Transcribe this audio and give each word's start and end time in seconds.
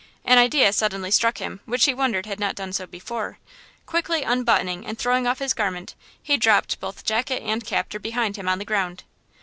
An 0.25 0.39
idea 0.39 0.73
suddenly 0.73 1.11
struck 1.11 1.37
him 1.37 1.59
which 1.65 1.85
he 1.85 1.93
wondered 1.93 2.25
had 2.25 2.39
not 2.39 2.55
done 2.55 2.73
so 2.73 2.87
before–quickly 2.87 4.23
unbuttoning 4.23 4.83
and 4.83 4.97
throwing 4.97 5.27
off 5.27 5.37
his 5.37 5.53
garment 5.53 5.93
he 6.23 6.37
dropped 6.37 6.79
both 6.79 7.05
jacket 7.05 7.43
and 7.43 7.63
captor 7.63 7.99
behind 7.99 8.35
him 8.35 8.49
on 8.49 8.57
the 8.57 8.65
ground. 8.65 9.03